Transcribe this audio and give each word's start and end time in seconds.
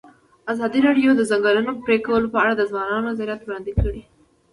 ازادي 0.53 0.79
راډیو 0.87 1.11
د 1.15 1.17
د 1.19 1.21
ځنګلونو 1.31 1.71
پرېکول 1.85 2.23
په 2.29 2.37
اړه 2.43 2.53
د 2.55 2.61
ځوانانو 2.71 3.07
نظریات 3.09 3.41
وړاندې 3.43 3.71
کړي. 3.81 4.01